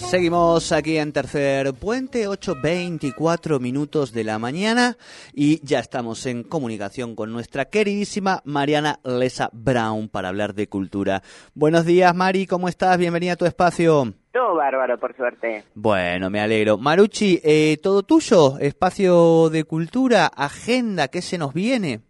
Seguimos 0.00 0.72
aquí 0.72 0.96
en 0.96 1.12
Tercer 1.12 1.72
Puente, 1.74 2.26
8.24 2.26 3.60
minutos 3.60 4.12
de 4.12 4.24
la 4.24 4.40
mañana 4.40 4.96
y 5.32 5.64
ya 5.64 5.78
estamos 5.78 6.26
en 6.26 6.42
comunicación 6.42 7.14
con 7.14 7.32
nuestra 7.32 7.66
queridísima 7.66 8.40
Mariana 8.44 8.98
Lesa 9.04 9.50
Brown 9.52 10.08
para 10.08 10.30
hablar 10.30 10.54
de 10.54 10.68
cultura. 10.68 11.22
Buenos 11.54 11.86
días, 11.86 12.12
Mari, 12.12 12.46
¿cómo 12.46 12.68
estás? 12.68 12.98
Bienvenida 12.98 13.34
a 13.34 13.36
tu 13.36 13.44
espacio. 13.44 14.12
Todo 14.32 14.56
bárbaro, 14.56 14.98
por 14.98 15.14
suerte. 15.14 15.62
Bueno, 15.74 16.28
me 16.28 16.40
alegro. 16.40 16.76
Maruchi, 16.76 17.38
eh, 17.44 17.76
todo 17.80 18.02
tuyo, 18.02 18.58
espacio 18.58 19.48
de 19.48 19.62
cultura, 19.62 20.26
agenda, 20.26 21.06
¿qué 21.06 21.22
se 21.22 21.38
nos 21.38 21.54
viene? 21.54 22.00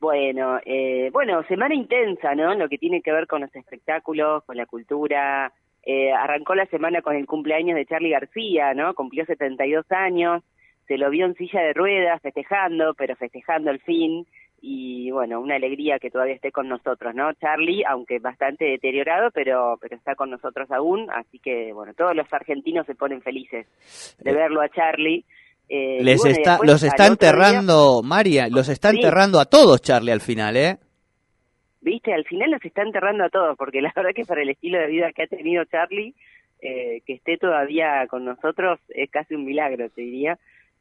Bueno, 0.00 0.58
eh, 0.64 1.10
bueno, 1.12 1.42
semana 1.44 1.74
intensa, 1.74 2.34
¿no? 2.34 2.54
Lo 2.54 2.68
que 2.68 2.78
tiene 2.78 3.00
que 3.00 3.12
ver 3.12 3.26
con 3.26 3.42
los 3.42 3.54
espectáculos, 3.54 4.42
con 4.44 4.56
la 4.56 4.66
cultura. 4.66 5.52
Eh, 5.88 6.12
arrancó 6.12 6.56
la 6.56 6.66
semana 6.66 7.00
con 7.00 7.14
el 7.14 7.26
cumpleaños 7.26 7.76
de 7.76 7.86
Charlie 7.86 8.10
García, 8.10 8.74
¿no? 8.74 8.92
Cumplió 8.94 9.24
72 9.24 9.86
años, 9.90 10.42
se 10.88 10.98
lo 10.98 11.08
vio 11.10 11.26
en 11.26 11.34
silla 11.34 11.60
de 11.60 11.74
ruedas 11.74 12.20
festejando, 12.20 12.94
pero 12.94 13.14
festejando 13.14 13.70
el 13.70 13.80
fin. 13.80 14.26
Y 14.60 15.12
bueno, 15.12 15.40
una 15.40 15.54
alegría 15.54 16.00
que 16.00 16.10
todavía 16.10 16.34
esté 16.34 16.50
con 16.50 16.68
nosotros, 16.68 17.14
¿no? 17.14 17.32
Charlie, 17.34 17.84
aunque 17.88 18.18
bastante 18.18 18.64
deteriorado, 18.64 19.30
pero, 19.30 19.78
pero 19.80 19.94
está 19.94 20.16
con 20.16 20.28
nosotros 20.28 20.68
aún. 20.72 21.08
Así 21.08 21.38
que, 21.38 21.72
bueno, 21.72 21.94
todos 21.94 22.16
los 22.16 22.26
argentinos 22.32 22.84
se 22.86 22.96
ponen 22.96 23.22
felices 23.22 23.68
de 24.18 24.32
verlo 24.32 24.62
a 24.62 24.68
Charlie. 24.68 25.24
Eh, 25.68 25.98
Les 26.02 26.24
está, 26.24 26.58
los 26.64 26.82
está 26.82 27.06
enterrando, 27.06 28.02
María, 28.02 28.48
los 28.48 28.68
está 28.68 28.90
enterrando 28.90 29.38
a 29.38 29.44
todos, 29.44 29.80
Charlie, 29.82 30.10
al 30.10 30.20
final, 30.20 30.56
¿eh? 30.56 30.78
Viste, 31.80 32.12
al 32.12 32.24
final 32.24 32.50
los 32.50 32.64
está 32.64 32.82
enterrando 32.82 33.24
a 33.24 33.30
todos, 33.30 33.56
porque 33.56 33.80
la 33.80 33.92
verdad 33.96 34.12
que 34.14 34.24
para 34.24 34.42
el 34.42 34.50
estilo 34.50 34.78
de 34.78 34.86
vida 34.86 35.12
que 35.12 35.22
ha 35.22 35.26
tenido 35.26 35.64
Charlie, 35.66 36.14
eh, 36.60 37.02
que 37.06 37.14
esté 37.14 37.36
todavía 37.36 38.06
con 38.08 38.24
nosotros 38.24 38.80
es 38.88 39.10
casi 39.10 39.34
un 39.34 39.44
milagro, 39.44 39.90
te 39.90 40.00
diría. 40.00 40.38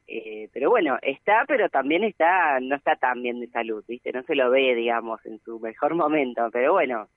Eh, 0.07 0.49
pero 0.53 0.69
bueno, 0.69 0.97
está, 1.01 1.45
pero 1.47 1.69
también 1.69 2.03
está, 2.03 2.59
no 2.59 2.75
está 2.75 2.95
tan 2.95 3.23
bien 3.23 3.39
de 3.39 3.47
salud, 3.47 3.83
¿viste? 3.87 4.11
No 4.11 4.23
se 4.23 4.35
lo 4.35 4.51
ve, 4.51 4.75
digamos, 4.75 5.25
en 5.25 5.39
su 5.39 5.59
mejor 5.59 5.95
momento, 5.95 6.49
pero 6.51 6.73
bueno, 6.73 7.07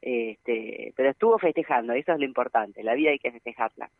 este, 0.00 0.92
pero 0.96 1.10
estuvo 1.10 1.38
festejando, 1.38 1.92
eso 1.92 2.12
es 2.12 2.18
lo 2.18 2.24
importante, 2.24 2.82
la 2.82 2.94
vida 2.94 3.10
hay 3.10 3.18
que 3.18 3.32
festejarla. 3.32 3.90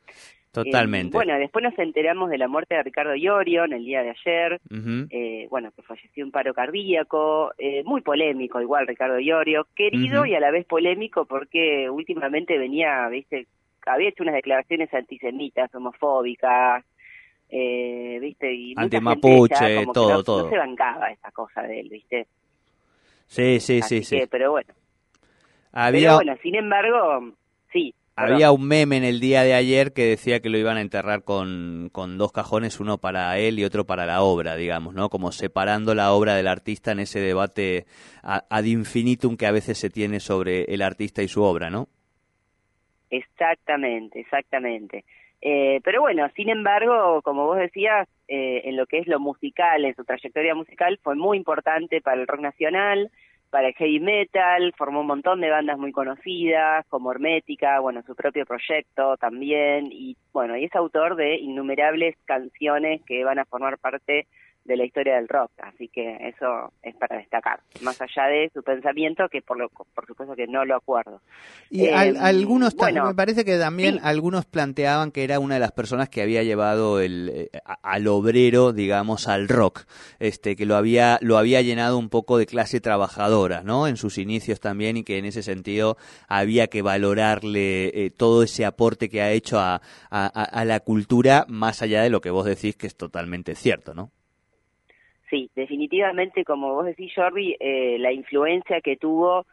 Totalmente. 0.53 1.09
Eh, 1.09 1.19
bueno, 1.19 1.39
después 1.39 1.63
nos 1.63 1.79
enteramos 1.79 2.31
de 2.31 2.39
la 2.39 2.49
muerte 2.49 2.75
de 2.75 2.83
Ricardo 2.83 3.15
Iorio 3.15 3.65
en 3.65 3.75
el 3.75 3.85
día 3.85 4.03
de 4.03 4.11
ayer, 4.11 4.61
eh, 5.11 5.47
bueno, 5.51 5.71
que 5.73 5.83
falleció 5.83 6.25
un 6.25 6.31
paro 6.31 6.55
cardíaco, 6.55 7.53
eh, 7.59 7.83
muy 7.85 8.01
polémico 8.01 8.61
igual 8.61 8.87
Ricardo 8.87 9.19
Iorio, 9.19 9.67
querido 9.75 10.25
y 10.25 10.35
a 10.35 10.41
la 10.41 10.51
vez 10.51 10.67
polémico 10.67 11.27
porque 11.27 11.91
últimamente 11.91 12.57
venía, 12.59 13.09
viste, 13.09 13.47
había 13.87 14.09
hecho 14.09 14.23
unas 14.23 14.35
declaraciones 14.35 14.93
antisemitas, 14.93 15.75
homofóbicas, 15.75 16.85
eh, 17.51 18.19
viste, 18.21 18.53
y 18.53 18.75
antimapuche, 18.77 19.87
todo, 19.93 20.11
no, 20.11 20.23
todo. 20.23 20.45
No 20.45 20.51
se 20.51 20.59
bancaba 20.59 21.11
esa 21.11 21.31
cosa 21.31 21.63
de 21.63 21.81
él, 21.81 21.89
viste. 21.89 22.27
Sí, 23.27 23.61
sí, 23.61 23.83
sí, 23.83 24.03
sí. 24.03 24.23
Pero 24.31 24.51
bueno, 24.51 24.73
había... 25.73 26.15
bueno, 26.15 26.37
sin 26.43 26.55
embargo, 26.55 27.33
sí. 27.73 27.95
Había 28.17 28.51
un 28.51 28.67
meme 28.67 28.97
en 28.97 29.05
el 29.05 29.21
día 29.21 29.45
de 29.45 29.55
ayer 29.55 29.93
que 29.93 30.05
decía 30.05 30.41
que 30.41 30.49
lo 30.49 30.59
iban 30.59 30.77
a 30.77 30.81
enterrar 30.81 31.23
con, 31.23 31.89
con 31.93 32.19
dos 32.19 32.33
cajones, 32.33 32.81
uno 32.81 32.99
para 32.99 33.39
él 33.39 33.61
y 33.61 33.65
otro 33.65 33.85
para 33.85 34.07
la 34.07 34.23
obra, 34.23 34.57
digamos, 34.57 34.93
¿no? 34.93 35.09
Como 35.09 35.31
separando 35.31 35.95
la 35.95 36.11
obra 36.13 36.35
del 36.35 36.49
artista 36.49 36.91
en 36.91 36.99
ese 36.99 37.21
debate 37.21 37.87
ad 38.25 38.65
infinitum 38.65 39.37
que 39.37 39.47
a 39.47 39.53
veces 39.53 39.79
se 39.79 39.89
tiene 39.89 40.19
sobre 40.19 40.65
el 40.65 40.83
artista 40.83 41.23
y 41.23 41.29
su 41.29 41.45
obra, 41.45 41.71
¿no? 41.71 41.87
Exactamente, 43.11 44.19
exactamente. 44.19 45.05
Eh, 45.41 45.81
pero 45.85 46.01
bueno, 46.01 46.29
sin 46.35 46.49
embargo, 46.49 47.23
como 47.23 47.47
vos 47.47 47.59
decías, 47.59 48.09
eh, 48.27 48.63
en 48.65 48.77
lo 48.77 48.87
que 48.87 48.99
es 48.99 49.07
lo 49.07 49.21
musical, 49.21 49.85
en 49.85 49.95
su 49.95 50.05
trayectoria 50.05 50.55
musical, 50.55 50.99
fue 51.03 51.15
muy 51.15 51.37
importante 51.37 52.01
para 52.01 52.21
el 52.21 52.27
rock 52.27 52.41
nacional, 52.41 53.11
para 53.51 53.69
el 53.69 53.75
heavy 53.75 54.01
metal, 54.01 54.75
formó 54.77 55.01
un 55.01 55.07
montón 55.07 55.41
de 55.41 55.51
bandas 55.51 55.79
muy 55.79 55.93
conocidas, 55.93 56.87
como 56.89 57.11
Hermética, 57.11 57.81
bueno, 57.81 58.03
su 58.07 58.15
propio 58.15 58.45
proyecto 58.45 59.17
también, 59.17 59.91
y 59.91 60.17
bueno, 60.33 60.57
y 60.57 60.65
es 60.65 60.75
autor 60.75 61.17
de 61.17 61.37
innumerables 61.37 62.17
canciones 62.25 63.03
que 63.07 63.25
van 63.25 63.39
a 63.39 63.45
formar 63.45 63.79
parte 63.79 64.27
de 64.69 64.77
la 64.77 64.85
historia 64.85 65.17
del 65.17 65.29
rock, 65.29 65.51
así 65.63 65.89
que 65.89 66.29
eso 66.29 66.73
es 66.83 66.95
para 66.97 67.17
destacar, 67.17 67.61
más 67.81 68.01
allá 68.03 68.27
de 68.27 68.51
su 68.53 68.63
pensamiento, 68.63 69.27
que 69.31 69.41
por, 69.41 69.59
lo, 69.59 69.71
por 69.71 70.07
supuesto 70.07 70.37
que 70.37 70.47
no 70.47 70.65
lo 70.67 70.77
acuerdo. 70.77 71.23
Y 71.71 71.87
eh, 71.87 71.95
algunos, 71.95 72.77
bueno, 72.77 73.07
me 73.07 73.15
parece 73.15 73.47
que 73.47 73.59
también 73.59 73.99
algunos 74.03 74.45
planteaban 74.45 75.11
que 75.11 75.25
era 75.25 75.41
una 75.41 75.55
de 75.55 75.61
las 75.61 75.73
personas 75.73 76.11
que 76.11 76.21
había 76.21 76.43
llevado 76.43 77.01
el, 77.01 77.31
eh, 77.33 77.51
al 77.83 78.07
obrero, 78.09 78.75
digamos, 78.75 79.27
al 79.27 79.49
rock, 79.49 79.87
este, 80.19 80.55
que 80.55 80.67
lo 80.67 80.77
había, 80.77 81.19
lo 81.23 81.39
había 81.39 81.63
llenado 81.63 81.97
un 81.97 82.11
poco 82.11 82.37
de 82.37 82.45
clase 82.45 82.81
trabajadora, 82.81 83.63
¿no? 83.63 83.89
En 83.89 83.97
sus 83.97 84.19
inicios 84.19 84.61
también 84.61 84.99
y 84.99 85.03
que 85.03 85.17
en 85.17 85.25
ese 85.25 85.43
sentido 85.43 85.97
había 86.29 86.67
que 86.67 86.83
valorarle 86.83 87.87
eh, 87.87 88.11
todo 88.11 88.43
ese 88.43 88.67
aporte 88.67 89.09
que 89.09 89.23
ha 89.23 89.31
hecho 89.31 89.59
a, 89.59 89.81
a, 90.11 90.27
a 90.27 90.65
la 90.67 90.81
cultura, 90.81 91.47
más 91.49 91.81
allá 91.81 92.03
de 92.03 92.11
lo 92.11 92.21
que 92.21 92.31
vos 92.31 92.45
decís 92.45 92.77
que 92.77 92.87
es 92.87 92.97
totalmente 92.97 93.55
cierto, 93.55 93.95
¿no? 93.95 94.13
Sí, 95.31 95.51
definitivamente, 95.55 96.45
como 96.45 96.75
vos 96.75 96.87
decís, 96.87 97.13
Jordi, 97.15 97.57
eh, 97.61 97.97
la 97.99 98.13
influencia 98.13 98.81
que 98.81 98.97
tuvo, 98.97 99.47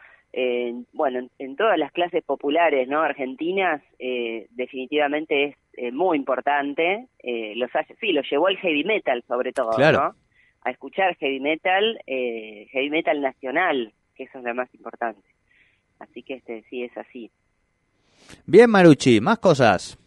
bueno, 0.94 1.30
en, 1.40 1.56
todas 1.56 1.78
las 1.78 1.92
clases 1.94 2.24
populares, 2.24 2.88
¿no? 2.88 3.02
Argentinas, 3.02 3.82
eh, 4.00 4.48
definitivamente 4.52 5.46
es 5.46 5.56
eh, 5.74 5.92
muy 5.92 6.18
importante. 6.18 7.08
los 7.56 7.70
sí, 8.00 8.12
lo 8.12 8.22
llevó 8.22 8.50
el 8.50 8.58
heavy 8.58 8.84
metal, 8.84 9.24
sobre 9.28 9.54
todo, 9.54 9.78
¿no? 9.78 10.16
A 10.62 10.72
escuchar 10.72 11.16
heavy 11.18 11.40
metal, 11.40 12.00
heavy 12.08 12.90
metal 12.90 13.22
nacional, 13.22 13.94
que 14.16 14.24
eso 14.24 14.40
es 14.40 14.44
lo 14.44 14.56
más 14.56 14.74
importante. 14.74 15.28
Así 16.00 16.24
que 16.24 16.36
este, 16.36 16.64
sí, 16.70 16.84
es 16.84 16.98
así. 16.98 17.32
Bien, 18.46 18.70
Maruchi, 18.70 19.22
más 19.22 19.40
cosas. 19.40 19.98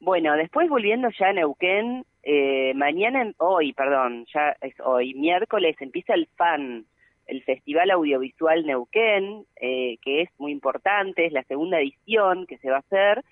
Bueno, 0.00 0.36
después 0.36 0.68
volviendo 0.68 1.08
ya 1.18 1.28
a 1.28 1.32
Neuquén, 1.32 2.04
eh, 2.24 2.72
mañana, 2.74 3.32
hoy, 3.38 3.72
perdón, 3.72 4.26
ya 4.32 4.56
es 4.60 4.74
hoy, 4.80 5.14
miércoles 5.14 5.76
empieza 5.80 6.14
el 6.14 6.26
FAN, 6.36 6.86
el 7.26 7.42
Festival 7.42 7.90
Audiovisual 7.90 8.66
Neuquén, 8.66 9.44
eh, 9.60 9.98
que 10.02 10.22
es 10.22 10.30
muy 10.38 10.52
importante, 10.52 11.26
es 11.26 11.32
la 11.32 11.42
segunda 11.44 11.80
edición 11.80 12.46
que 12.46 12.58
se 12.58 12.70
va 12.70 12.76
a 12.76 12.80
hacer, 12.80 13.24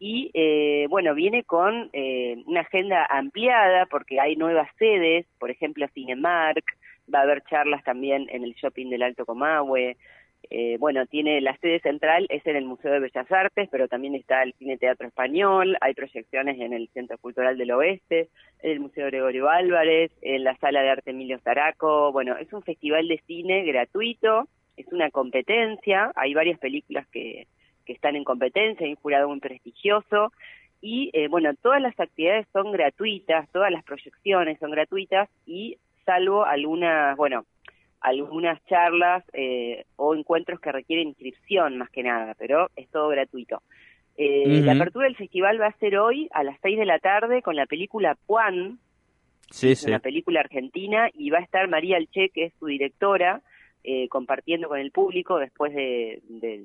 y 0.00 0.30
eh, 0.32 0.86
bueno, 0.88 1.14
viene 1.14 1.44
con 1.44 1.90
eh, 1.92 2.42
una 2.46 2.62
agenda 2.62 3.06
ampliada 3.10 3.86
porque 3.86 4.18
hay 4.18 4.34
nuevas 4.34 4.68
sedes, 4.78 5.26
por 5.38 5.50
ejemplo 5.50 5.86
Cinemark, 5.92 6.64
va 7.12 7.20
a 7.20 7.22
haber 7.22 7.42
charlas 7.42 7.84
también 7.84 8.26
en 8.30 8.42
el 8.42 8.54
shopping 8.54 8.88
del 8.88 9.02
Alto 9.02 9.26
Comahue, 9.26 9.98
eh, 10.52 10.78
bueno, 10.80 11.06
tiene 11.06 11.40
la 11.40 11.56
sede 11.58 11.78
central, 11.78 12.26
es 12.28 12.44
en 12.44 12.56
el 12.56 12.64
Museo 12.64 12.90
de 12.92 12.98
Bellas 12.98 13.30
Artes, 13.30 13.68
pero 13.70 13.86
también 13.86 14.16
está 14.16 14.42
el 14.42 14.52
Cine 14.54 14.78
Teatro 14.78 15.06
Español, 15.06 15.76
hay 15.80 15.94
proyecciones 15.94 16.58
en 16.60 16.72
el 16.72 16.88
Centro 16.88 17.18
Cultural 17.18 17.56
del 17.56 17.70
Oeste, 17.70 18.28
en 18.62 18.72
el 18.72 18.80
Museo 18.80 19.06
Gregorio 19.06 19.48
Álvarez, 19.48 20.10
en 20.22 20.42
la 20.42 20.56
Sala 20.56 20.82
de 20.82 20.90
Arte 20.90 21.12
Emilio 21.12 21.38
Zaraco, 21.38 22.10
bueno, 22.10 22.36
es 22.36 22.52
un 22.52 22.62
festival 22.62 23.06
de 23.06 23.22
cine 23.28 23.62
gratuito, 23.62 24.48
es 24.76 24.88
una 24.88 25.10
competencia, 25.10 26.10
hay 26.16 26.34
varias 26.34 26.58
películas 26.58 27.06
que, 27.12 27.46
que 27.86 27.92
están 27.92 28.16
en 28.16 28.24
competencia, 28.24 28.84
hay 28.84 28.94
un 28.94 29.00
jurado 29.00 29.28
muy 29.28 29.38
prestigioso, 29.38 30.32
y 30.80 31.10
eh, 31.12 31.28
bueno, 31.28 31.54
todas 31.62 31.80
las 31.80 31.98
actividades 32.00 32.48
son 32.52 32.72
gratuitas, 32.72 33.48
todas 33.52 33.70
las 33.70 33.84
proyecciones 33.84 34.58
son 34.58 34.72
gratuitas, 34.72 35.28
y 35.46 35.78
salvo 36.04 36.44
algunas, 36.44 37.16
bueno, 37.16 37.44
algunas 38.00 38.64
charlas 38.66 39.24
eh, 39.32 39.84
o 39.96 40.14
encuentros 40.14 40.60
que 40.60 40.72
requieren 40.72 41.08
inscripción 41.08 41.78
más 41.78 41.90
que 41.90 42.02
nada, 42.02 42.34
pero 42.38 42.70
es 42.76 42.88
todo 42.88 43.08
gratuito. 43.08 43.62
Eh, 44.16 44.62
La 44.64 44.72
apertura 44.72 45.06
del 45.06 45.16
festival 45.16 45.60
va 45.60 45.68
a 45.68 45.78
ser 45.78 45.98
hoy 45.98 46.28
a 46.32 46.42
las 46.42 46.58
6 46.62 46.78
de 46.78 46.86
la 46.86 46.98
tarde 46.98 47.42
con 47.42 47.56
la 47.56 47.66
película 47.66 48.16
Juan, 48.26 48.78
sí, 49.50 49.74
una 49.86 49.98
película 49.98 50.40
argentina, 50.40 51.08
y 51.14 51.30
va 51.30 51.38
a 51.38 51.42
estar 51.42 51.68
María 51.68 51.96
Alche, 51.96 52.30
que 52.30 52.44
es 52.46 52.52
su 52.58 52.66
directora, 52.66 53.40
eh, 53.82 54.08
compartiendo 54.08 54.68
con 54.68 54.78
el 54.78 54.90
público 54.90 55.38
después 55.38 55.74
de, 55.74 56.20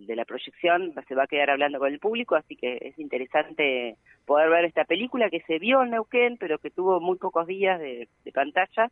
la 0.08 0.26
proyección, 0.26 0.94
se 1.08 1.16
va 1.16 1.24
a 1.24 1.28
quedar 1.28 1.50
hablando 1.50 1.80
con 1.80 1.92
el 1.92 2.00
público, 2.00 2.36
así 2.36 2.56
que 2.56 2.78
es 2.82 3.00
interesante 3.00 3.98
poder 4.26 4.50
ver 4.50 4.66
esta 4.66 4.86
película 4.86 5.30
que 5.30 5.42
se 5.42 5.60
vio 5.60 5.84
en 5.84 5.92
Neuquén, 5.92 6.38
pero 6.38 6.58
que 6.60 6.72
tuvo 6.72 7.00
muy 7.00 7.18
pocos 7.18 7.48
días 7.48 7.80
de, 7.80 8.08
de 8.24 8.32
pantalla 8.32 8.92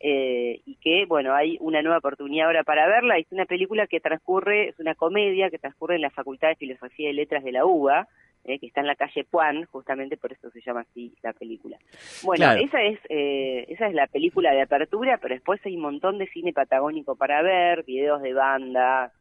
eh, 0.00 0.60
y 0.66 0.76
que, 0.76 1.06
bueno, 1.06 1.34
hay 1.34 1.56
una 1.60 1.80
nueva 1.82 1.98
oportunidad 1.98 2.46
ahora 2.46 2.64
para 2.64 2.86
verla. 2.86 3.16
Es 3.18 3.30
una 3.30 3.46
película 3.46 3.86
que 3.86 4.00
transcurre, 4.00 4.68
es 4.68 4.78
una 4.78 4.94
comedia 4.94 5.50
que 5.50 5.58
transcurre 5.58 5.96
en 5.96 6.02
la 6.02 6.10
Facultad 6.10 6.48
de 6.48 6.56
Filosofía 6.56 7.10
y 7.10 7.14
Letras 7.14 7.44
de 7.44 7.52
la 7.52 7.64
UBA, 7.64 8.08
eh, 8.44 8.58
que 8.58 8.66
está 8.66 8.80
en 8.80 8.86
la 8.86 8.96
calle 8.96 9.24
Puan, 9.24 9.64
justamente 9.66 10.16
por 10.16 10.32
eso 10.32 10.50
se 10.50 10.60
llama 10.60 10.80
así 10.80 11.14
la 11.22 11.32
película. 11.32 11.78
Bueno, 12.22 12.52
esa 12.52 12.82
es 12.82 12.98
eh, 13.08 13.66
esa 13.68 13.86
es 13.88 13.94
la 13.94 14.06
película 14.06 14.52
de 14.52 14.62
apertura, 14.62 15.18
pero 15.18 15.34
después 15.34 15.60
hay 15.64 15.76
un 15.76 15.82
montón 15.82 16.18
de 16.18 16.28
cine 16.28 16.52
patagónico 16.52 17.16
para 17.16 17.42
ver, 17.42 17.84
videos 17.84 18.22
de 18.22 18.34
bandas, 18.34 19.12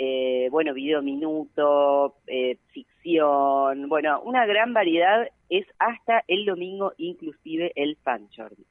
eh, 0.00 0.48
bueno, 0.52 0.74
video 0.74 1.02
minuto, 1.02 2.14
eh, 2.28 2.56
ficción, 2.68 3.88
bueno, 3.88 4.20
una 4.22 4.46
gran 4.46 4.72
variedad 4.72 5.28
es 5.48 5.66
hasta 5.80 6.22
el 6.28 6.44
domingo 6.44 6.92
inclusive 6.98 7.72
el 7.74 7.96
fan, 7.96 8.28
Jordi. 8.34 8.64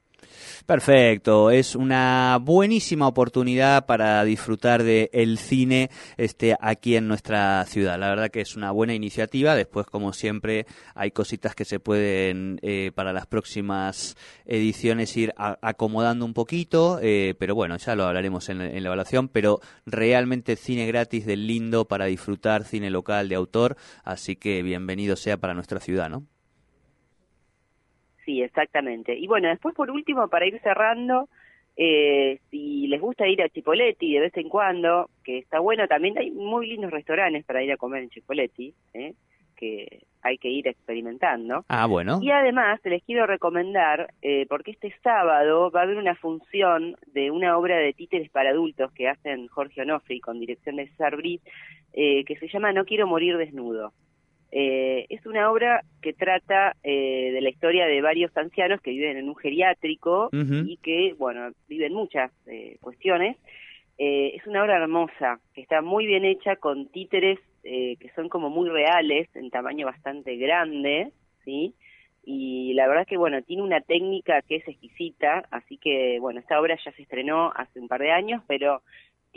Perfecto, 0.65 1.49
es 1.49 1.75
una 1.75 2.39
buenísima 2.41 3.07
oportunidad 3.07 3.85
para 3.85 4.23
disfrutar 4.25 4.83
del 4.83 5.09
el 5.13 5.37
cine 5.37 5.89
este, 6.17 6.57
aquí 6.59 6.95
en 6.95 7.07
nuestra 7.07 7.65
ciudad. 7.65 7.97
La 7.97 8.09
verdad 8.09 8.29
que 8.29 8.41
es 8.41 8.55
una 8.55 8.71
buena 8.71 8.93
iniciativa. 8.93 9.55
Después, 9.55 9.85
como 9.87 10.13
siempre, 10.13 10.65
hay 10.93 11.11
cositas 11.11 11.55
que 11.55 11.63
se 11.63 11.79
pueden 11.79 12.59
eh, 12.61 12.91
para 12.93 13.13
las 13.13 13.27
próximas 13.27 14.17
ediciones 14.45 15.15
ir 15.15 15.33
acomodando 15.37 16.25
un 16.25 16.33
poquito, 16.33 16.99
eh, 17.01 17.35
pero 17.39 17.55
bueno, 17.55 17.77
ya 17.77 17.95
lo 17.95 18.05
hablaremos 18.05 18.49
en, 18.49 18.61
en 18.61 18.83
la 18.83 18.87
evaluación. 18.87 19.29
Pero 19.29 19.61
realmente 19.85 20.55
cine 20.55 20.85
gratis 20.85 21.25
del 21.25 21.47
lindo 21.47 21.87
para 21.87 22.05
disfrutar, 22.05 22.65
cine 22.65 22.89
local 22.89 23.29
de 23.29 23.35
autor. 23.35 23.77
Así 24.03 24.35
que 24.35 24.63
bienvenido 24.63 25.15
sea 25.15 25.37
para 25.37 25.53
nuestra 25.53 25.79
ciudad, 25.79 26.09
¿no? 26.09 26.25
Sí, 28.27 28.41
exactamente. 28.41 29.17
Y 29.17 29.25
bueno, 29.25 29.47
después 29.47 29.73
por 29.73 29.89
último, 29.89 30.27
para 30.27 30.45
ir 30.45 30.59
cerrando, 30.59 31.29
eh, 31.77 32.39
si 32.51 32.85
les 32.87 32.99
gusta 32.99 33.25
ir 33.25 33.41
a 33.41 33.47
Chipoletti 33.47 34.15
de 34.15 34.19
vez 34.19 34.35
en 34.35 34.49
cuando, 34.49 35.09
que 35.23 35.37
está 35.37 35.59
bueno, 35.59 35.87
también 35.87 36.17
hay 36.17 36.29
muy 36.31 36.67
lindos 36.67 36.91
restaurantes 36.91 37.45
para 37.45 37.63
ir 37.63 37.71
a 37.71 37.77
comer 37.77 38.03
en 38.03 38.09
Chipoletti, 38.09 38.73
¿eh? 38.93 39.13
que 39.55 40.03
hay 40.23 40.37
que 40.39 40.49
ir 40.49 40.67
experimentando. 40.67 41.63
Ah, 41.69 41.85
bueno. 41.85 42.19
Y 42.21 42.31
además 42.31 42.81
les 42.83 43.01
quiero 43.03 43.25
recomendar, 43.25 44.13
eh, 44.21 44.45
porque 44.49 44.71
este 44.71 44.93
sábado 45.01 45.71
va 45.71 45.79
a 45.79 45.83
haber 45.83 45.95
una 45.95 46.15
función 46.15 46.97
de 47.13 47.31
una 47.31 47.57
obra 47.57 47.77
de 47.77 47.93
títeres 47.93 48.29
para 48.29 48.49
adultos 48.49 48.91
que 48.91 49.07
hacen 49.07 49.47
Jorge 49.47 49.83
Onofri 49.83 50.19
con 50.19 50.37
dirección 50.37 50.75
de 50.75 50.89
César 50.89 51.15
Brit, 51.15 51.41
eh, 51.93 52.25
que 52.25 52.35
se 52.35 52.49
llama 52.49 52.73
No 52.73 52.83
quiero 52.83 53.07
morir 53.07 53.37
desnudo. 53.37 53.93
Eh, 54.51 55.05
es 55.09 55.25
una 55.25 55.51
obra 55.51 55.83
que 56.01 56.13
trata 56.13 56.75
eh, 56.83 57.31
de 57.33 57.41
la 57.41 57.49
historia 57.49 57.85
de 57.85 58.01
varios 58.01 58.35
ancianos 58.37 58.81
que 58.81 58.91
viven 58.91 59.17
en 59.17 59.27
un 59.27 59.35
geriátrico 59.35 60.29
y 60.31 60.77
que, 60.77 61.15
bueno, 61.17 61.51
viven 61.67 61.93
muchas 61.93 62.31
eh, 62.45 62.77
cuestiones. 62.81 63.37
es 63.97 64.45
una 64.47 64.63
obra 64.63 64.77
hermosa, 64.77 65.39
que 65.53 65.61
está 65.61 65.81
muy 65.81 66.05
bien 66.05 66.23
hecha 66.23 66.55
con 66.55 66.87
títeres 66.87 67.39
que 67.63 68.11
son 68.15 68.29
como 68.29 68.49
muy 68.49 68.69
reales, 68.69 69.27
en 69.35 69.49
tamaño 69.49 69.87
bastante 69.87 70.37
grande, 70.37 71.11
¿sí? 71.43 71.73
Y 72.23 72.73
la 72.75 72.87
verdad 72.87 73.01
es 73.01 73.09
que, 73.09 73.17
bueno, 73.17 73.41
tiene 73.41 73.61
una 73.61 73.81
técnica 73.81 74.41
que 74.41 74.57
es 74.57 74.67
exquisita, 74.69 75.43
así 75.51 75.77
que, 75.77 76.17
bueno, 76.21 76.39
esta 76.39 76.61
obra 76.61 76.77
ya 76.83 76.93
se 76.93 77.01
estrenó 77.01 77.51
hace 77.53 77.81
un 77.81 77.89
par 77.89 77.99
de 77.99 78.11
años, 78.11 78.41
pero 78.47 78.83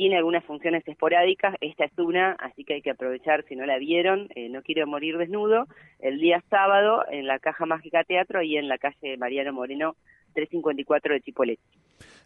tiene 0.00 0.16
algunas 0.16 0.42
funciones 0.46 0.82
esporádicas, 0.88 1.56
esta 1.60 1.84
es 1.84 1.92
una, 1.98 2.32
así 2.40 2.64
que 2.64 2.72
hay 2.72 2.80
que 2.80 2.92
aprovechar 2.92 3.44
si 3.46 3.54
no 3.54 3.66
la 3.66 3.76
vieron, 3.76 4.30
eh, 4.34 4.48
No 4.48 4.62
quiero 4.62 4.86
morir 4.86 5.18
desnudo, 5.18 5.66
el 5.98 6.18
día 6.18 6.42
sábado 6.48 7.04
en 7.10 7.26
la 7.26 7.38
Caja 7.38 7.66
Mágica 7.66 8.02
Teatro 8.04 8.42
y 8.42 8.56
en 8.56 8.66
la 8.66 8.78
calle 8.78 9.18
Mariano 9.18 9.52
Moreno 9.52 9.96
354 10.32 11.12
de 11.12 11.20
Chipolete. 11.20 11.62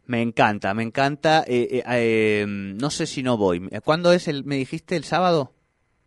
Me 0.07 0.23
encanta, 0.23 0.73
me 0.73 0.85
encanta, 0.85 1.43
eh, 1.49 1.83
eh, 1.85 2.45
no 2.47 2.91
sé 2.91 3.07
si 3.07 3.25
no 3.25 3.37
voy, 3.37 3.69
¿cuándo 3.85 4.13
es 4.13 4.29
el, 4.29 4.45
me 4.45 4.55
dijiste, 4.55 4.95
el 4.95 5.03
sábado? 5.03 5.54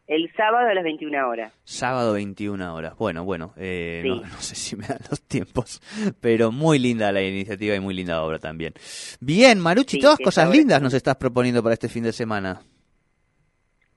El 0.07 0.31
sábado 0.38 0.69
a 0.69 0.74
las 0.74 0.86
21 0.86 1.27
horas. 1.27 1.54
Sábado 1.65 2.13
21 2.13 2.74
horas. 2.74 2.95
Bueno, 2.98 3.25
bueno, 3.25 3.54
eh, 3.57 4.04
no, 4.06 4.39
sé 4.39 4.56
si 4.56 4.77
me 4.77 4.88
dan 4.88 5.00
los 5.09 5.21
tiempos, 5.21 5.81
pero 6.21 6.50
muy 6.50 6.80
linda 6.80 7.12
la 7.12 7.21
iniciativa 7.21 7.75
y 7.75 7.81
muy 7.81 7.94
linda 7.94 8.24
obra 8.24 8.39
también. 8.39 8.74
Bien, 9.19 9.59
Maruchi, 9.59 10.00
todas 10.00 10.19
cosas 10.19 10.50
lindas 10.50 10.81
nos 10.81 10.94
estás 10.94 11.18
proponiendo 11.18 11.62
para 11.62 11.74
este 11.74 11.89
fin 11.89 12.04
de 12.04 12.13
semana. 12.13 12.62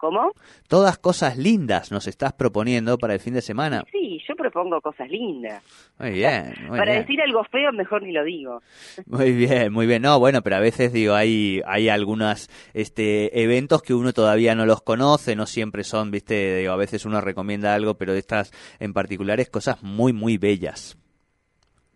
¿Cómo? 0.00 0.32
Todas 0.66 0.96
cosas 0.96 1.36
lindas 1.36 1.92
nos 1.92 2.06
estás 2.06 2.32
proponiendo 2.32 2.96
para 2.96 3.12
el 3.12 3.20
fin 3.20 3.34
de 3.34 3.42
semana. 3.42 3.84
Sí, 3.92 4.18
yo 4.26 4.34
propongo 4.34 4.80
cosas 4.80 5.10
lindas. 5.10 5.62
Muy 5.98 6.12
bien. 6.12 6.54
para 6.70 6.94
decir 6.94 7.20
algo 7.20 7.44
feo, 7.44 7.70
mejor 7.72 8.02
ni 8.02 8.12
lo 8.12 8.24
digo. 8.24 8.62
Muy 9.04 9.32
bien, 9.32 9.70
muy 9.70 9.86
bien. 9.86 10.00
No, 10.00 10.18
bueno, 10.18 10.40
pero 10.40 10.56
a 10.56 10.60
veces 10.60 10.94
digo, 10.94 11.12
hay, 11.12 11.60
hay 11.66 11.90
algunos 11.90 12.48
este, 12.72 13.42
eventos 13.42 13.82
que 13.82 13.92
uno 13.92 14.14
todavía 14.14 14.54
no 14.54 14.64
los 14.64 14.80
conoce, 14.80 15.36
no 15.36 15.44
siempre 15.44 15.84
son, 15.84 16.10
viste, 16.10 16.56
digo, 16.56 16.72
a 16.72 16.76
veces 16.76 17.04
uno 17.04 17.20
recomienda 17.20 17.74
algo, 17.74 17.98
pero 17.98 18.14
de 18.14 18.20
estas 18.20 18.52
en 18.80 18.94
particulares 18.94 19.50
cosas 19.50 19.82
muy, 19.82 20.14
muy 20.14 20.38
bellas. 20.38 20.96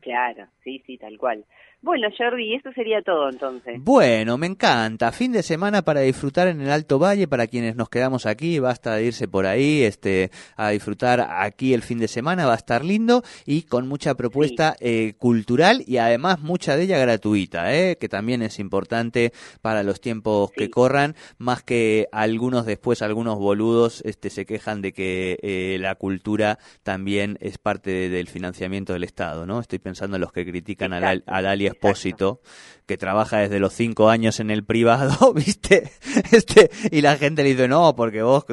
Claro, 0.00 0.46
sí, 0.62 0.82
sí, 0.86 0.98
tal 0.98 1.16
cual. 1.16 1.46
Bueno, 1.84 2.08
Jordi, 2.16 2.54
eso 2.54 2.72
sería 2.72 3.02
todo 3.02 3.28
entonces. 3.28 3.78
Bueno, 3.78 4.38
me 4.38 4.46
encanta. 4.46 5.12
Fin 5.12 5.32
de 5.32 5.42
semana 5.42 5.82
para 5.82 6.00
disfrutar 6.00 6.48
en 6.48 6.62
el 6.62 6.70
Alto 6.70 6.98
Valle, 6.98 7.28
para 7.28 7.46
quienes 7.46 7.76
nos 7.76 7.90
quedamos 7.90 8.25
aquí, 8.25 8.58
basta 8.58 8.94
de 8.94 9.04
irse 9.04 9.28
por 9.28 9.44
ahí, 9.44 9.82
este, 9.82 10.31
a 10.56 10.70
disfrutar 10.70 11.20
aquí 11.20 11.75
el 11.75 11.82
fin 11.82 11.98
de 11.98 12.08
semana, 12.08 12.46
va 12.46 12.54
a 12.54 12.56
estar 12.56 12.82
lindo 12.82 13.22
y 13.44 13.64
con 13.64 13.86
mucha 13.86 14.14
propuesta 14.14 14.75
eh, 14.81 15.12
cultural 15.19 15.84
y 15.86 15.98
además 15.98 16.40
mucha 16.40 16.75
de 16.75 16.84
ella 16.84 16.96
gratuita, 16.96 17.75
eh, 17.75 17.98
que 18.00 18.08
también 18.08 18.40
es 18.40 18.58
importante 18.60 19.34
para 19.60 19.82
los 19.82 20.00
tiempos 20.00 20.52
que 20.52 20.70
corran, 20.70 21.14
más 21.36 21.62
que 21.62 22.08
algunos 22.12 22.64
después, 22.64 23.02
algunos 23.02 23.38
boludos, 23.38 24.00
este, 24.06 24.31
se 24.31 24.46
quejan 24.46 24.81
de 24.81 24.94
que 24.94 25.38
eh, 25.42 25.76
la 25.78 25.96
cultura 25.96 26.58
también 26.82 27.36
es 27.42 27.58
parte 27.58 28.08
del 28.08 28.28
financiamiento 28.28 28.94
del 28.94 29.04
Estado, 29.04 29.44
¿no? 29.44 29.60
Estoy 29.60 29.81
pensando 29.81 30.16
en 30.16 30.22
los 30.22 30.32
que 30.32 30.46
critican 30.46 30.94
al, 30.94 31.22
al 31.26 31.46
alias 31.46 31.73
expósito 31.74 32.40
que 32.86 32.98
trabaja 32.98 33.38
desde 33.38 33.60
los 33.60 33.72
cinco 33.72 34.10
años 34.10 34.40
en 34.40 34.50
el 34.50 34.64
privado, 34.64 35.32
¿viste? 35.34 35.84
Este, 36.32 36.70
y 36.90 37.00
la 37.00 37.16
gente 37.16 37.42
le 37.42 37.50
dice, 37.50 37.68
no, 37.68 37.94
porque 37.96 38.22
vos 38.22 38.44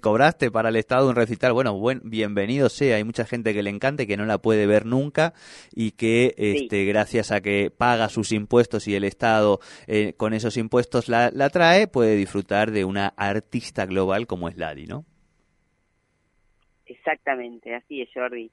cobraste 0.00 0.50
para 0.50 0.70
el 0.70 0.76
Estado 0.76 1.08
un 1.08 1.16
recital. 1.16 1.52
Bueno, 1.52 1.78
buen, 1.78 2.00
bienvenido 2.04 2.68
sea. 2.68 2.96
Hay 2.96 3.04
mucha 3.04 3.26
gente 3.26 3.52
que 3.52 3.62
le 3.62 3.70
encanta 3.70 4.04
y 4.04 4.06
que 4.06 4.16
no 4.16 4.24
la 4.24 4.38
puede 4.38 4.66
ver 4.66 4.86
nunca 4.86 5.34
y 5.74 5.92
que, 5.92 6.34
este, 6.38 6.84
gracias 6.84 7.30
a 7.30 7.40
que 7.40 7.70
paga 7.70 8.08
sus 8.08 8.32
impuestos 8.32 8.88
y 8.88 8.94
el 8.94 9.04
Estado 9.04 9.60
eh, 9.86 10.14
con 10.16 10.32
esos 10.32 10.56
impuestos 10.56 11.08
la, 11.08 11.30
la 11.32 11.50
trae, 11.50 11.88
puede 11.88 12.16
disfrutar 12.16 12.70
de 12.70 12.84
una 12.84 13.08
artista 13.16 13.86
global 13.86 14.26
como 14.26 14.48
es 14.48 14.56
Lali, 14.56 14.86
¿no? 14.86 15.04
Exactamente, 16.86 17.74
así 17.74 18.00
es, 18.00 18.08
Jordi. 18.14 18.50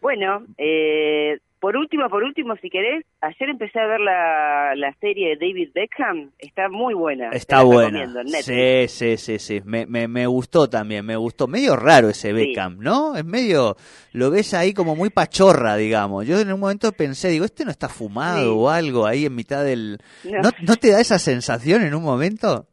Bueno, 0.00 0.44
eh, 0.58 1.38
por 1.64 1.78
último, 1.78 2.10
por 2.10 2.22
último, 2.22 2.56
si 2.56 2.68
querés, 2.68 3.06
ayer 3.22 3.48
empecé 3.48 3.80
a 3.80 3.86
ver 3.86 3.98
la, 3.98 4.74
la 4.76 4.92
serie 5.00 5.30
de 5.30 5.36
David 5.36 5.70
Beckham, 5.72 6.30
está 6.38 6.68
muy 6.68 6.92
buena. 6.92 7.30
Está 7.30 7.62
buena. 7.62 8.06
Sí, 8.42 8.86
sí, 8.86 9.16
sí, 9.16 9.38
sí, 9.38 9.62
me, 9.64 9.86
me, 9.86 10.06
me, 10.06 10.26
gustó 10.26 10.68
también, 10.68 11.06
me 11.06 11.16
gustó. 11.16 11.46
Medio 11.46 11.74
raro 11.74 12.10
ese 12.10 12.34
Beckham, 12.34 12.80
¿no? 12.80 13.16
Es 13.16 13.24
medio, 13.24 13.76
lo 14.12 14.30
ves 14.30 14.52
ahí 14.52 14.74
como 14.74 14.94
muy 14.94 15.08
pachorra, 15.08 15.76
digamos. 15.76 16.26
Yo 16.26 16.38
en 16.38 16.52
un 16.52 16.60
momento 16.60 16.92
pensé, 16.92 17.30
digo, 17.30 17.46
este 17.46 17.64
no 17.64 17.70
está 17.70 17.88
fumado 17.88 18.58
o 18.58 18.68
algo 18.68 19.06
ahí 19.06 19.24
en 19.24 19.34
mitad 19.34 19.64
del... 19.64 19.96
No. 20.22 20.50
¿No, 20.66 20.76
te 20.76 20.90
da 20.90 21.00
esa 21.00 21.18
sensación 21.18 21.82
en 21.82 21.94
un 21.94 22.02
momento? 22.02 22.66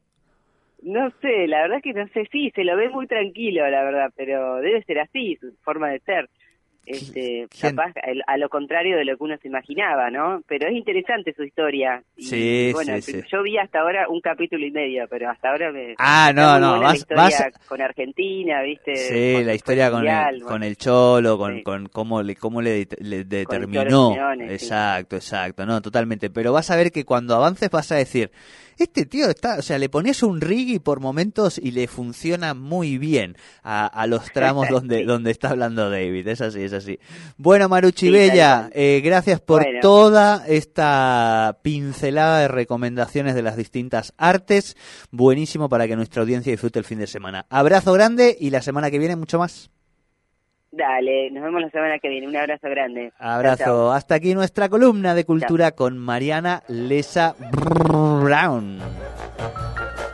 No 0.81 1.09
sé, 1.21 1.47
la 1.47 1.61
verdad 1.61 1.77
es 1.77 1.83
que 1.83 1.93
no 1.93 2.05
sé, 2.09 2.27
sí, 2.29 2.51
se 2.53 2.65
lo 2.65 2.75
ve 2.75 2.89
muy 2.89 3.07
tranquilo, 3.07 3.65
la 3.69 3.85
verdad, 3.85 4.11
pero 4.17 4.57
debe 4.57 4.83
ser 4.83 4.99
así, 4.99 5.37
su 5.39 5.53
forma 5.63 5.91
de 5.91 5.99
ser 5.99 6.27
este, 6.85 7.47
capaz 7.59 7.93
a 8.25 8.37
lo 8.37 8.49
contrario 8.49 8.97
de 8.97 9.05
lo 9.05 9.17
que 9.17 9.23
uno 9.23 9.37
se 9.41 9.47
imaginaba, 9.47 10.09
¿no? 10.09 10.43
Pero 10.47 10.67
es 10.67 10.73
interesante 10.73 11.33
su 11.33 11.43
historia. 11.43 12.03
Y, 12.15 12.23
sí, 12.23 12.69
bueno, 12.73 12.99
sí, 13.01 13.21
yo 13.31 13.43
vi 13.43 13.57
hasta 13.57 13.81
ahora 13.81 14.07
un 14.09 14.19
capítulo 14.21 14.65
y 14.65 14.71
medio, 14.71 15.07
pero 15.09 15.29
hasta 15.29 15.51
ahora 15.51 15.71
me... 15.71 15.95
Ah, 15.97 16.31
no, 16.33 16.59
no, 16.59 16.79
vas, 16.79 17.05
vas... 17.15 17.43
con 17.67 17.81
Argentina, 17.81 18.61
¿viste? 18.63 18.95
Sí, 18.95 19.43
la 19.43 19.53
historia 19.53 19.91
con 19.91 20.07
el, 20.07 20.41
con 20.43 20.63
el 20.63 20.77
Cholo, 20.77 21.37
con, 21.37 21.61
con 21.61 21.87
cómo 21.87 22.23
le, 22.23 22.35
cómo 22.35 22.61
le, 22.61 22.85
determinó. 22.85 24.15
exacto, 24.41 25.15
exacto, 25.15 25.65
no, 25.65 25.81
totalmente. 25.81 26.29
Pero 26.29 26.51
vas 26.51 26.71
a 26.71 26.75
ver 26.75 26.91
que 26.91 27.05
cuando 27.05 27.35
avances 27.35 27.69
vas 27.69 27.91
a 27.91 27.95
decir 27.95 28.31
este 28.81 29.05
tío 29.05 29.29
está, 29.29 29.57
o 29.59 29.61
sea, 29.61 29.77
le 29.77 29.89
pones 29.89 30.23
un 30.23 30.41
rig 30.41 30.69
y 30.69 30.79
por 30.79 30.99
momentos 30.99 31.57
y 31.57 31.71
le 31.71 31.87
funciona 31.87 32.53
muy 32.53 32.97
bien 32.97 33.35
a, 33.63 34.07
los 34.07 34.31
tramos 34.31 34.67
donde, 34.69 35.05
donde 35.05 35.31
está 35.31 35.49
hablando 35.49 35.89
David. 35.89 36.27
Es 36.27 36.41
así, 36.41 36.61
es 36.71 36.83
así. 36.83 36.99
Bueno, 37.37 37.69
Maruchi 37.69 38.09
Bella, 38.09 38.69
eh, 38.73 39.01
gracias 39.03 39.39
por 39.39 39.65
toda 39.81 40.45
esta 40.47 41.57
pincelada 41.61 42.39
de 42.39 42.47
recomendaciones 42.47 43.35
de 43.35 43.41
las 43.41 43.57
distintas 43.57 44.13
artes. 44.17 44.75
Buenísimo 45.11 45.69
para 45.69 45.87
que 45.87 45.95
nuestra 45.95 46.21
audiencia 46.21 46.51
disfrute 46.51 46.79
el 46.79 46.85
fin 46.85 46.99
de 46.99 47.07
semana. 47.07 47.45
Abrazo 47.49 47.93
grande 47.93 48.35
y 48.39 48.49
la 48.49 48.61
semana 48.61 48.91
que 48.91 48.99
viene 48.99 49.15
mucho 49.15 49.39
más. 49.39 49.69
Dale, 50.71 51.29
nos 51.31 51.43
vemos 51.43 51.61
la 51.61 51.69
semana 51.69 51.99
que 51.99 52.07
viene. 52.07 52.29
Un 52.29 52.35
abrazo 52.37 52.69
grande. 52.69 53.11
Abrazo. 53.19 53.91
Hasta 53.91 54.15
aquí 54.15 54.33
nuestra 54.33 54.69
columna 54.69 55.13
de 55.13 55.25
cultura 55.25 55.71
con 55.71 55.97
Mariana 55.97 56.63
Lesa 56.69 57.35
Brown. 57.51 58.79